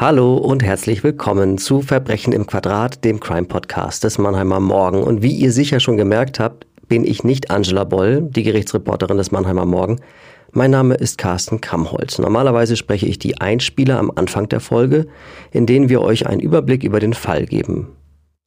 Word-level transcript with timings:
Hallo 0.00 0.38
und 0.38 0.62
herzlich 0.62 1.04
willkommen 1.04 1.58
zu 1.58 1.82
Verbrechen 1.82 2.32
im 2.32 2.46
Quadrat, 2.46 3.04
dem 3.04 3.20
Crime 3.20 3.46
Podcast 3.46 4.02
des 4.02 4.16
Mannheimer 4.16 4.58
Morgen. 4.58 5.02
Und 5.02 5.20
wie 5.20 5.34
ihr 5.34 5.52
sicher 5.52 5.78
schon 5.78 5.98
gemerkt 5.98 6.40
habt, 6.40 6.66
bin 6.88 7.04
ich 7.04 7.22
nicht 7.22 7.50
Angela 7.50 7.84
Boll, 7.84 8.22
die 8.22 8.42
Gerichtsreporterin 8.42 9.18
des 9.18 9.30
Mannheimer 9.30 9.66
Morgen. 9.66 10.00
Mein 10.52 10.70
Name 10.70 10.94
ist 10.94 11.18
Carsten 11.18 11.60
Kammholz. 11.60 12.18
Normalerweise 12.18 12.78
spreche 12.78 13.04
ich 13.04 13.18
die 13.18 13.42
Einspieler 13.42 13.98
am 13.98 14.10
Anfang 14.14 14.48
der 14.48 14.60
Folge, 14.60 15.06
in 15.50 15.66
denen 15.66 15.90
wir 15.90 16.00
euch 16.00 16.26
einen 16.26 16.40
Überblick 16.40 16.82
über 16.82 16.98
den 16.98 17.12
Fall 17.12 17.44
geben. 17.44 17.88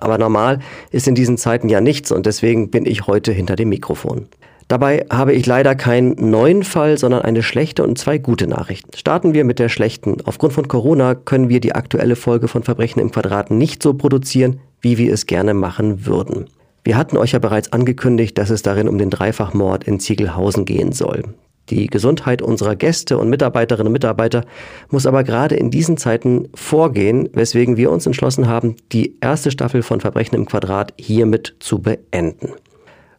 Aber 0.00 0.18
normal 0.18 0.58
ist 0.90 1.08
in 1.08 1.14
diesen 1.14 1.38
Zeiten 1.38 1.70
ja 1.70 1.80
nichts 1.80 2.12
und 2.12 2.26
deswegen 2.26 2.70
bin 2.70 2.84
ich 2.84 3.06
heute 3.06 3.32
hinter 3.32 3.56
dem 3.56 3.70
Mikrofon. 3.70 4.28
Dabei 4.68 5.06
habe 5.10 5.32
ich 5.32 5.46
leider 5.46 5.74
keinen 5.74 6.30
neuen 6.30 6.62
Fall, 6.62 6.98
sondern 6.98 7.22
eine 7.22 7.42
schlechte 7.42 7.82
und 7.82 7.96
zwei 7.98 8.18
gute 8.18 8.46
Nachrichten. 8.46 8.94
Starten 8.94 9.32
wir 9.32 9.44
mit 9.44 9.58
der 9.58 9.70
schlechten. 9.70 10.18
Aufgrund 10.24 10.52
von 10.52 10.68
Corona 10.68 11.14
können 11.14 11.48
wir 11.48 11.60
die 11.60 11.74
aktuelle 11.74 12.16
Folge 12.16 12.48
von 12.48 12.62
Verbrechen 12.62 13.00
im 13.00 13.10
Quadrat 13.10 13.50
nicht 13.50 13.82
so 13.82 13.94
produzieren, 13.94 14.60
wie 14.82 14.98
wir 14.98 15.12
es 15.12 15.24
gerne 15.24 15.54
machen 15.54 16.04
würden. 16.04 16.48
Wir 16.84 16.98
hatten 16.98 17.16
euch 17.16 17.32
ja 17.32 17.38
bereits 17.38 17.72
angekündigt, 17.72 18.36
dass 18.36 18.50
es 18.50 18.60
darin 18.60 18.88
um 18.88 18.98
den 18.98 19.08
Dreifachmord 19.08 19.84
in 19.84 20.00
Ziegelhausen 20.00 20.66
gehen 20.66 20.92
soll. 20.92 21.22
Die 21.70 21.86
Gesundheit 21.86 22.40
unserer 22.40 22.76
Gäste 22.76 23.18
und 23.18 23.30
Mitarbeiterinnen 23.30 23.88
und 23.88 23.92
Mitarbeiter 23.92 24.44
muss 24.90 25.06
aber 25.06 25.24
gerade 25.24 25.54
in 25.54 25.70
diesen 25.70 25.96
Zeiten 25.96 26.48
vorgehen, 26.54 27.28
weswegen 27.32 27.76
wir 27.78 27.90
uns 27.90 28.06
entschlossen 28.06 28.48
haben, 28.48 28.76
die 28.92 29.16
erste 29.20 29.50
Staffel 29.50 29.82
von 29.82 30.00
Verbrechen 30.00 30.36
im 30.36 30.46
Quadrat 30.46 30.94
hiermit 30.98 31.56
zu 31.58 31.80
beenden. 31.80 32.52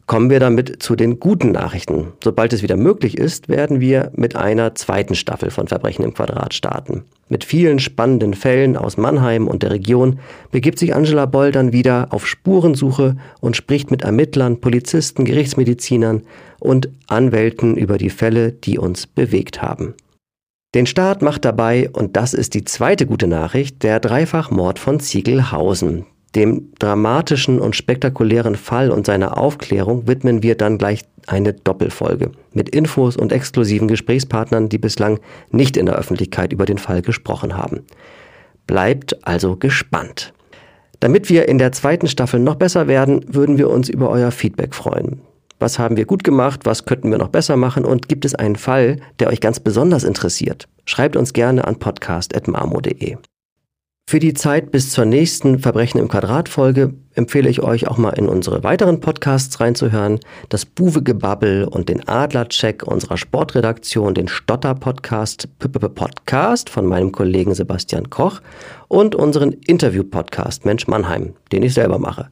Kommen 0.09 0.31
wir 0.31 0.40
damit 0.40 0.81
zu 0.81 0.95
den 0.95 1.20
guten 1.20 1.52
Nachrichten. 1.52 2.13
Sobald 2.23 2.52
es 2.52 2.63
wieder 2.63 2.77
möglich 2.77 3.16
ist, 3.16 3.48
werden 3.48 3.80
wir 3.80 4.12
mit 4.16 4.36
einer 4.36 4.73
zweiten 4.73 5.14
Staffel 5.14 5.52
von 5.52 5.67
Verbrechen 5.67 6.03
im 6.03 6.16
Quadrat 6.16 6.56
starten. 6.56 7.03
Mit 7.28 7.44
vielen 7.44 7.78
spannenden 7.78 8.33
Fällen 8.33 8.75
aus 8.75 8.98
Mannheim 8.98 9.48
und 9.48 9.61
der 9.61 9.70
Region 9.70 10.17
begibt 10.50 10.80
sich 10.80 10.95
Angela 10.95 11.28
Boll 11.28 11.52
dann 11.52 11.73
wieder 11.73 12.08
auf 12.09 12.25
Spurensuche 12.25 13.17
und 13.39 13.56
spricht 13.56 13.92
mit 13.92 14.02
Ermittlern, 14.02 14.59
Polizisten, 14.59 15.25
Gerichtsmedizinern 15.25 16.23
und 16.59 16.89
Anwälten 17.05 17.78
über 17.78 18.00
die 18.00 18.09
Fälle, 18.09 18.52
die 18.52 18.80
uns 18.80 19.05
bewegt 19.05 19.61
haben. 19.61 19.94
Den 20.73 20.88
Start 20.88 21.22
macht 21.22 21.45
dabei, 21.45 21.88
und 21.94 22.17
das 22.17 22.33
ist 22.33 22.55
die 22.55 22.64
zweite 22.64 23.05
gute 23.05 23.28
Nachricht, 23.28 23.83
der 23.83 24.00
Dreifachmord 24.00 24.80
von 24.80 25.00
Ziegelhausen. 25.00 26.08
Dem 26.35 26.72
dramatischen 26.77 27.59
und 27.59 27.75
spektakulären 27.75 28.55
Fall 28.55 28.91
und 28.91 29.05
seiner 29.05 29.38
Aufklärung 29.38 30.08
widmen 30.08 30.44
wir 30.44 30.55
dann 30.55 30.77
gleich 30.77 31.02
eine 31.25 31.53
Doppelfolge 31.53 32.31
mit 32.53 32.69
Infos 32.69 33.17
und 33.17 33.31
exklusiven 33.31 33.88
Gesprächspartnern, 33.88 34.69
die 34.69 34.77
bislang 34.77 35.19
nicht 35.52 35.75
in 35.75 35.88
der 35.88 35.95
Öffentlichkeit 35.95 36.53
über 36.53 36.66
den 36.66 36.77
Fall 36.77 37.02
gesprochen 37.02 37.58
haben. 37.58 37.81
Bleibt 38.67 39.25
also 39.27 39.55
gespannt. 39.55 40.33
Damit 40.99 41.30
wir 41.30 41.47
in 41.47 41.58
der 41.58 41.71
zweiten 41.71 42.08
Staffel 42.08 42.39
noch 42.39 42.55
besser 42.55 42.88
werden, 42.88 43.25
würden 43.27 43.58
wir 43.58 43.69
uns 43.69 43.89
über 43.89 44.09
euer 44.09 44.31
Feedback 44.31 44.75
freuen. 44.75 45.21
Was 45.58 45.80
haben 45.80 45.97
wir 45.97 46.05
gut 46.05 46.23
gemacht? 46.23 46.61
Was 46.64 46.86
könnten 46.86 47.11
wir 47.11 47.17
noch 47.17 47.30
besser 47.30 47.58
machen? 47.58 47.86
Und 47.86 48.08
gibt 48.08 48.25
es 48.25 48.36
einen 48.36 48.55
Fall, 48.55 48.97
der 49.19 49.30
euch 49.30 49.41
ganz 49.41 49.59
besonders 49.59 50.03
interessiert? 50.03 50.67
Schreibt 50.86 51.16
uns 51.16 51.33
gerne 51.33 51.66
an 51.66 51.77
podcast.marmo.de. 51.80 53.17
Für 54.09 54.17
die 54.17 54.33
Zeit 54.33 54.71
bis 54.71 54.89
zur 54.89 55.05
nächsten 55.05 55.59
Verbrechen 55.59 55.99
im 55.99 56.07
Quadrat 56.07 56.49
Folge 56.49 56.95
empfehle 57.13 57.47
ich 57.47 57.61
euch 57.61 57.88
auch 57.88 57.99
mal 57.99 58.17
in 58.17 58.27
unsere 58.27 58.63
weiteren 58.63 59.02
Podcasts 59.02 59.59
reinzuhören. 59.59 60.19
Das 60.49 60.65
Buwegebabbel 60.65 61.65
und 61.65 61.89
den 61.89 62.07
Adlercheck 62.07 62.81
unserer 62.81 63.17
Sportredaktion, 63.17 64.15
den 64.15 64.27
Stotter 64.27 64.73
Podcast, 64.73 65.47
von 66.71 66.85
meinem 66.87 67.11
Kollegen 67.11 67.53
Sebastian 67.53 68.09
Koch 68.09 68.41
und 68.87 69.14
unseren 69.14 69.52
Interview 69.52 70.03
Podcast 70.03 70.65
Mensch 70.65 70.87
Mannheim, 70.87 71.36
den 71.52 71.61
ich 71.61 71.75
selber 71.75 71.99
mache. 71.99 72.30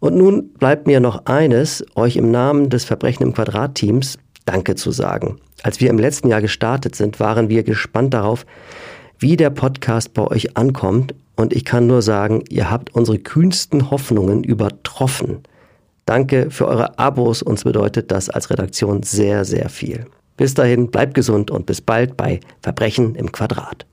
Und 0.00 0.16
nun 0.16 0.54
bleibt 0.54 0.88
mir 0.88 0.98
noch 0.98 1.26
eines, 1.26 1.86
euch 1.94 2.16
im 2.16 2.32
Namen 2.32 2.68
des 2.68 2.84
Verbrechen 2.84 3.22
im 3.22 3.32
Quadrat 3.32 3.76
Teams 3.76 4.18
Danke 4.44 4.74
zu 4.74 4.90
sagen. 4.90 5.38
Als 5.62 5.80
wir 5.80 5.90
im 5.90 5.98
letzten 5.98 6.28
Jahr 6.28 6.40
gestartet 6.40 6.94
sind, 6.94 7.20
waren 7.20 7.48
wir 7.48 7.62
gespannt 7.64 8.14
darauf, 8.14 8.46
wie 9.18 9.36
der 9.36 9.50
Podcast 9.50 10.14
bei 10.14 10.22
euch 10.22 10.56
ankommt. 10.56 11.14
Und 11.36 11.52
ich 11.52 11.64
kann 11.64 11.86
nur 11.86 12.02
sagen, 12.02 12.42
ihr 12.48 12.70
habt 12.70 12.94
unsere 12.94 13.18
kühnsten 13.18 13.90
Hoffnungen 13.90 14.42
übertroffen. 14.44 15.40
Danke 16.06 16.50
für 16.50 16.66
eure 16.66 16.98
Abos. 16.98 17.42
Uns 17.42 17.64
bedeutet 17.64 18.10
das 18.10 18.30
als 18.30 18.50
Redaktion 18.50 19.02
sehr, 19.02 19.44
sehr 19.44 19.68
viel. 19.68 20.06
Bis 20.36 20.54
dahin, 20.54 20.90
bleibt 20.90 21.14
gesund 21.14 21.50
und 21.50 21.66
bis 21.66 21.80
bald 21.80 22.16
bei 22.16 22.40
Verbrechen 22.62 23.14
im 23.14 23.32
Quadrat. 23.32 23.86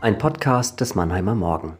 Ein 0.00 0.18
Podcast 0.18 0.80
des 0.80 0.94
Mannheimer 0.94 1.34
Morgen. 1.34 1.78